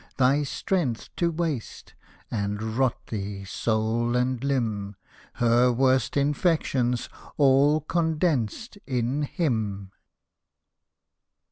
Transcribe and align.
Thy 0.17 0.41
strength 0.41 1.15
to 1.17 1.29
waste, 1.29 1.93
and 2.31 2.75
rot 2.75 2.97
thee, 3.09 3.45
soul 3.45 4.15
and 4.15 4.43
limb, 4.43 4.95
Her 5.33 5.71
worst 5.71 6.17
infections 6.17 7.07
all 7.37 7.81
condensed 7.81 8.79
in 8.87 9.21
him 9.21 9.91